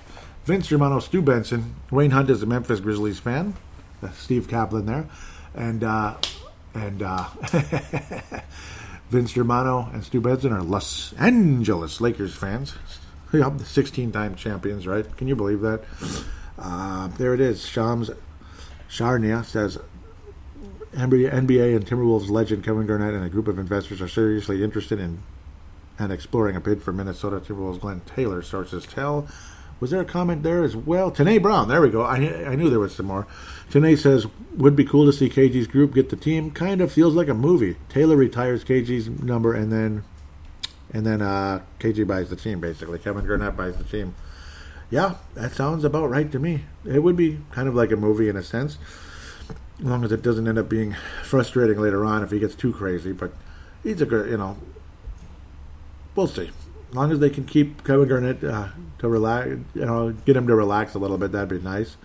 [0.44, 1.76] Vince Germano, Stu Benson.
[1.90, 3.54] Wayne Hunt is a Memphis Grizzlies fan.
[4.00, 5.08] That's Steve Kaplan there.
[5.54, 6.16] And, uh,
[6.74, 7.28] and, uh,
[9.10, 12.74] Vince Germano and Stu Benson are Los Angeles Lakers fans.
[13.32, 15.06] Yep, 16 time champions, right?
[15.16, 15.84] Can you believe that?
[16.58, 17.64] Uh, there it is.
[17.64, 18.10] Shams
[18.88, 19.78] Charania says
[20.92, 25.22] NBA and Timberwolves legend Kevin Garnett and a group of investors are seriously interested in
[25.96, 29.28] and exploring a bid for Minnesota Timberwolves Glenn Taylor, sources tell.
[29.80, 31.10] Was there a comment there as well?
[31.10, 32.02] Tanae Brown, there we go.
[32.02, 33.26] I, I knew there was some more.
[33.70, 36.50] Tanae says, would be cool to see KG's group get the team.
[36.50, 37.76] Kind of feels like a movie.
[37.88, 40.04] Taylor retires KG's number and then
[40.92, 42.98] and then uh, KG buys the team, basically.
[42.98, 44.14] Kevin Garnett buys the team.
[44.90, 46.64] Yeah, that sounds about right to me.
[46.84, 48.76] It would be kind of like a movie in a sense,
[49.78, 52.72] as long as it doesn't end up being frustrating later on if he gets too
[52.72, 53.12] crazy.
[53.12, 53.32] But
[53.84, 54.56] he's a good, you know,
[56.16, 56.50] we'll see.
[56.88, 58.68] As long as they can keep Kevin Garnett uh,
[59.00, 61.96] to relax, you know, get him to relax a little bit, that'd be nice.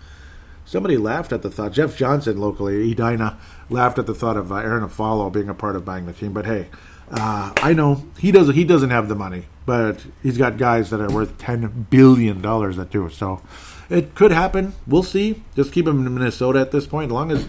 [0.64, 1.72] Somebody laughed at the thought.
[1.72, 3.38] Jeff Johnson, locally, Edina,
[3.70, 6.32] laughed at the thought of uh, Arron Afflalo being a part of buying the team.
[6.32, 6.68] But hey,
[7.10, 8.54] uh, I know he doesn't.
[8.56, 12.76] He doesn't have the money, but he's got guys that are worth ten billion dollars
[12.78, 13.08] that do.
[13.10, 13.42] So
[13.88, 14.74] it could happen.
[14.88, 15.44] We'll see.
[15.54, 17.10] Just keep him in Minnesota at this point.
[17.10, 17.48] As long as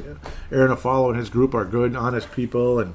[0.52, 2.94] Arron Afflalo and his group are good, honest people and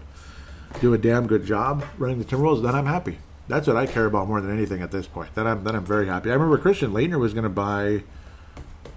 [0.81, 3.19] do a damn good job running the Timberwolves, then I'm happy.
[3.49, 5.35] That's what I care about more than anything at this point.
[5.35, 6.31] That I'm then I'm very happy.
[6.31, 8.05] I remember Christian Laettner was going to buy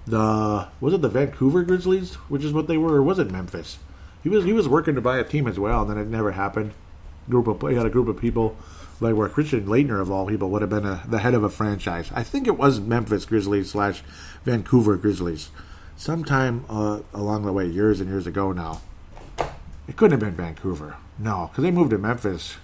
[0.06, 3.80] the was it the Vancouver Grizzlies, which is what they were, or was it Memphis?
[4.24, 6.32] He was he was working to buy a team as well, and then it never
[6.32, 6.74] happened
[7.30, 8.56] group of he had a group of people
[9.02, 11.50] like where Christian Laettner of all people would have been a, the head of a
[11.50, 12.12] franchise.
[12.14, 14.04] I think it was Memphis Grizzlies slash
[14.46, 15.50] Vancouver Grizzlies,
[15.98, 18.52] sometime uh, along the way, years and years ago.
[18.52, 18.82] Now,
[19.88, 22.56] it couldn't have been Vancouver, no, because they moved to Memphis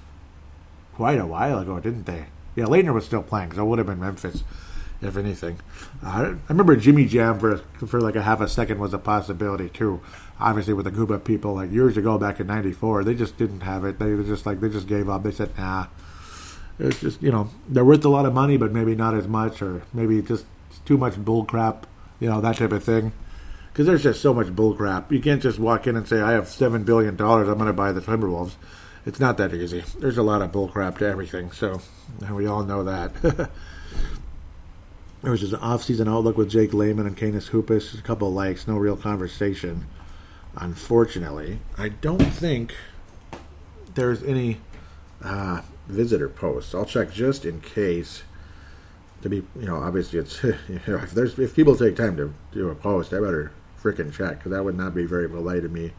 [1.01, 2.25] quite a while ago, didn't they?
[2.55, 4.43] Yeah, Laettner was still playing, so it would have been Memphis,
[5.01, 5.59] if anything.
[6.03, 9.69] Uh, I remember Jimmy Jam for for like a half a second was a possibility
[9.69, 10.01] too
[10.41, 13.85] obviously with the of people like years ago back in '94, they just didn't have
[13.85, 13.99] it.
[13.99, 15.23] They just like they just gave up.
[15.23, 15.87] They said, "Nah."
[16.79, 19.61] It's just you know they're worth a lot of money, but maybe not as much,
[19.61, 20.45] or maybe just
[20.83, 21.85] too much bull crap.
[22.19, 23.11] You know that type of thing.
[23.71, 25.11] Because there's just so much bull crap.
[25.11, 27.47] You can't just walk in and say, "I have seven billion dollars.
[27.47, 28.53] I'm going to buy the Timberwolves."
[29.05, 29.83] It's not that easy.
[29.99, 31.51] There's a lot of bullcrap to everything.
[31.51, 31.81] So
[32.29, 33.49] we all know that.
[35.21, 37.93] There was just an off-season outlook with Jake Layman and Canis Hoopus.
[37.93, 39.85] A couple likes, no real conversation.
[40.55, 42.75] Unfortunately, I don't think
[43.93, 44.57] there's any
[45.23, 46.73] uh, visitor posts.
[46.73, 48.23] I'll check just in case.
[49.21, 52.33] To be, you know, obviously it's you know, if there's if people take time to
[52.51, 55.71] do a post, I better freaking check because that would not be very polite of
[55.71, 55.91] me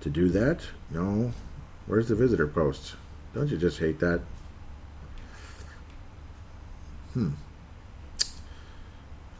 [0.00, 0.62] to do that.
[0.90, 1.32] No,
[1.90, 2.94] where's the visitor post?
[3.34, 4.20] Don't you just hate that?
[7.14, 7.30] Hmm.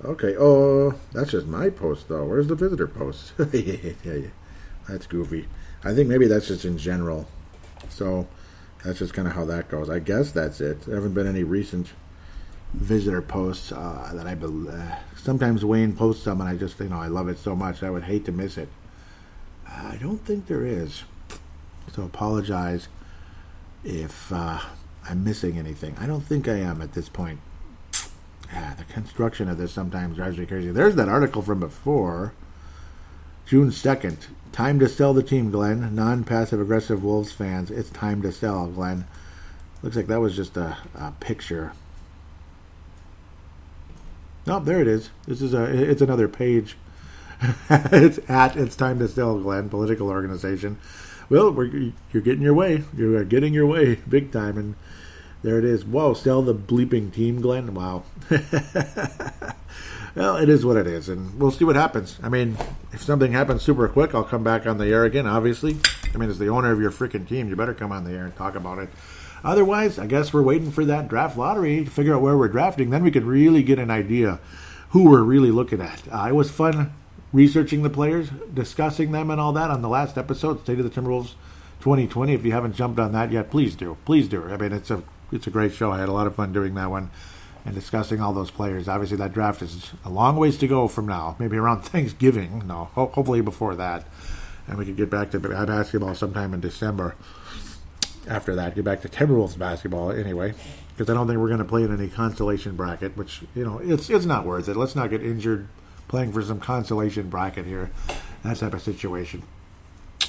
[0.04, 0.34] Okay.
[0.36, 2.24] Oh, that's just my post though.
[2.24, 3.32] Where's the visitor post?
[3.52, 4.28] yeah, yeah,
[4.88, 5.46] that's goofy.
[5.84, 7.28] I think maybe that's just in general.
[7.88, 8.26] So
[8.84, 9.88] that's just kind of how that goes.
[9.88, 10.82] I guess that's it.
[10.82, 11.92] There haven't been any recent
[12.72, 14.74] visitor posts uh, that I believe.
[14.74, 17.82] Uh, sometimes Wayne posts some, and I just you know I love it so much
[17.84, 18.68] I would hate to miss it.
[19.68, 21.04] I don't think there is.
[21.94, 22.88] So apologize
[23.84, 24.60] if uh,
[25.08, 25.96] I'm missing anything.
[25.98, 27.40] I don't think I am at this point.
[28.52, 30.70] Yeah, the construction of this sometimes drives me crazy.
[30.70, 32.32] There's that article from before,
[33.46, 34.26] June 2nd.
[34.52, 35.94] Time to sell the team, Glenn.
[35.94, 39.06] Non passive aggressive Wolves fans, it's time to sell, Glenn.
[39.82, 41.72] Looks like that was just a, a picture.
[44.46, 45.10] Oh, there it is.
[45.26, 45.64] This is a.
[45.64, 46.76] It's another page.
[47.70, 48.56] it's at.
[48.56, 49.68] It's time to sell, Glenn.
[49.68, 50.78] Political organization.
[51.30, 51.54] Well,
[52.12, 52.82] you're getting your way.
[52.96, 54.74] You're getting your way big time, and
[55.42, 55.86] There it is.
[55.86, 57.72] Whoa, sell the bleeping team, Glenn.
[57.72, 58.02] Wow.
[60.14, 62.18] well, it is what it is, and we'll see what happens.
[62.22, 62.58] I mean,
[62.92, 65.78] if something happens super quick, I'll come back on the air again, obviously.
[66.12, 68.24] I mean, as the owner of your freaking team, you better come on the air
[68.24, 68.90] and talk about it.
[69.42, 72.90] Otherwise, I guess we're waiting for that draft lottery to figure out where we're drafting.
[72.90, 74.40] Then we can really get an idea
[74.90, 76.02] who we're really looking at.
[76.12, 76.92] Uh, it was fun
[77.32, 81.00] researching the players, discussing them, and all that on the last episode, State of the
[81.00, 81.34] Timberwolves
[81.80, 82.32] 2020.
[82.34, 83.96] If you haven't jumped on that yet, please do.
[84.04, 84.44] Please do.
[84.48, 85.02] I mean, it's a
[85.32, 85.92] it's a great show.
[85.92, 87.10] I had a lot of fun doing that one
[87.64, 88.88] and discussing all those players.
[88.88, 91.36] Obviously, that draft is a long ways to go from now.
[91.38, 92.66] Maybe around Thanksgiving.
[92.66, 94.06] No, ho- hopefully before that,
[94.66, 97.16] and we could get back to uh, basketball sometime in December.
[98.28, 100.52] After that, get back to Timberwolves basketball anyway,
[100.90, 103.16] because I don't think we're going to play in any consolation bracket.
[103.16, 104.76] Which you know, it's it's not worth it.
[104.76, 105.68] Let's not get injured
[106.10, 107.90] playing for some consolation bracket here.
[108.42, 109.44] That type of situation.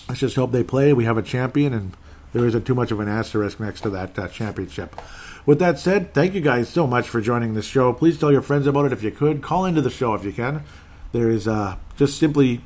[0.07, 0.93] Let's just hope they play.
[0.93, 1.97] We have a champion, and
[2.33, 4.95] there isn't too much of an asterisk next to that uh, championship.
[5.43, 7.93] With that said, thank you guys so much for joining the show.
[7.93, 9.41] Please tell your friends about it if you could.
[9.41, 10.63] Call into the show if you can.
[11.13, 12.61] There is uh, just simply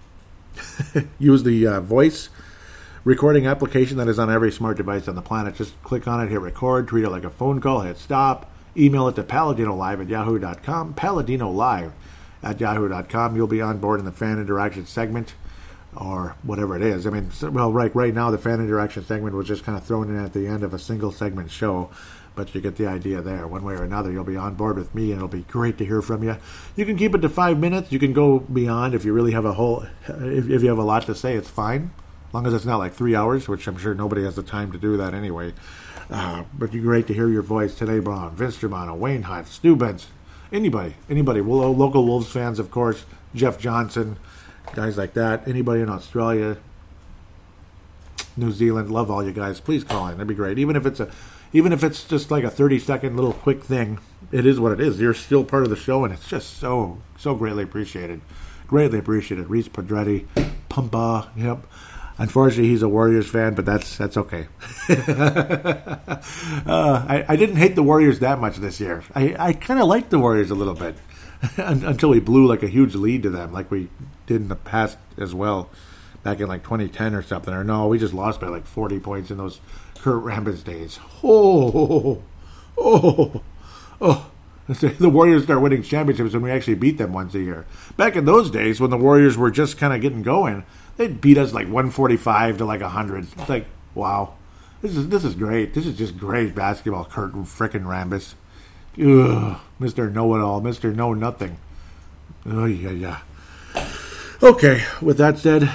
[1.18, 2.28] use the uh, voice
[3.06, 5.56] recording application that is on every smart device on the planet.
[5.56, 9.08] Just click on it, hit record, treat it like a phone call, hit stop, email
[9.08, 11.94] it to paladinolive at yahoo.com, paladinolive
[12.46, 13.36] at yahoo.com.
[13.36, 15.34] You'll be on board in the fan interaction segment
[15.98, 17.08] or whatever it is.
[17.08, 20.10] I mean, well, right right now the fan interaction segment was just kind of thrown
[20.10, 21.90] in at the end of a single segment show,
[22.36, 23.48] but you get the idea there.
[23.48, 25.86] One way or another, you'll be on board with me, and it'll be great to
[25.86, 26.38] hear from you.
[26.76, 27.92] You can keep it to five minutes.
[27.92, 29.86] You can go beyond if you really have a whole.
[30.08, 31.92] If, if you have a lot to say, it's fine,
[32.28, 34.72] as long as it's not like three hours, which I'm sure nobody has the time
[34.74, 35.54] to do that anyway.
[36.10, 39.76] Uh, but you're great to hear your voice today, Braun, Vince Germano, Wayne Hunt, Stu
[39.76, 40.12] Benson,
[40.52, 41.42] anybody, anybody.
[41.42, 44.18] Well, uh, local Wolves fans, of course, Jeff Johnson
[44.74, 45.48] guys like that.
[45.48, 46.58] Anybody in Australia,
[48.38, 49.60] New Zealand, love all you guys.
[49.60, 50.14] Please call in.
[50.14, 50.60] That'd be great.
[50.60, 51.12] Even if it's a,
[51.54, 54.00] even if it's just like a thirty second little quick thing,
[54.32, 55.00] it is what it is.
[55.00, 58.22] You're still part of the show, and it's just so so greatly appreciated.
[58.68, 59.50] Greatly appreciated.
[59.50, 60.26] Reese Padretti,
[60.70, 61.30] Pumpa.
[61.36, 61.66] Yep.
[62.18, 64.48] Unfortunately, he's a Warriors fan, but that's that's okay.
[64.90, 66.18] uh,
[66.66, 69.04] I, I didn't hate the Warriors that much this year.
[69.14, 70.96] I, I kind of liked the Warriors a little bit
[71.58, 73.90] until we blew like a huge lead to them, like we
[74.28, 75.70] did in the past as well,
[76.24, 77.54] back in like 2010 or something.
[77.54, 79.60] Or no, we just lost by like 40 points in those
[80.00, 81.00] Kurt Rambis days.
[81.24, 82.22] Oh,
[82.78, 83.42] oh,
[84.00, 84.32] oh.
[84.68, 87.68] The Warriors start winning championships and we actually beat them once a year.
[87.98, 90.64] Back in those days, when the Warriors were just kind of getting going,
[90.98, 93.28] they'd beat us like 145 to like 100.
[93.38, 94.36] It's like, wow,
[94.82, 95.74] this is this is great.
[95.74, 97.06] This is just great basketball.
[97.06, 98.36] Kurt frickin' Rambis.
[98.98, 100.12] Ugh, Mr.
[100.12, 100.96] Know It All, Mr.
[100.96, 101.58] Know Nothing.
[102.46, 103.20] Oh, yeah, yeah.
[104.42, 105.70] Okay, with that said,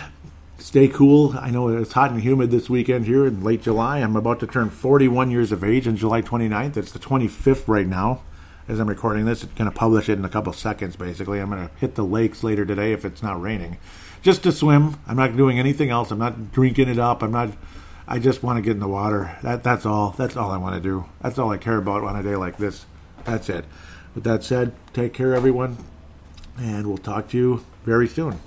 [0.59, 1.35] stay cool.
[1.39, 3.99] I know it's hot and humid this weekend here in late July.
[3.99, 6.77] I'm about to turn 41 years of age on July 29th.
[6.77, 8.23] It's the 25th right now
[8.69, 9.43] as I'm recording this.
[9.43, 11.41] It's going to publish it in a couple seconds, basically.
[11.41, 13.79] I'm going to hit the lakes later today if it's not raining.
[14.23, 14.99] Just to swim.
[15.07, 16.11] I'm not doing anything else.
[16.11, 17.23] I'm not drinking it up.
[17.23, 17.51] I'm not.
[18.07, 19.37] I just want to get in the water.
[19.43, 20.11] That that's all.
[20.11, 21.07] That's all I want to do.
[21.23, 22.85] That's all I care about on a day like this.
[23.25, 23.65] That's it.
[24.15, 25.79] With that said, take care, everyone,
[26.59, 28.41] and we'll talk to you very soon.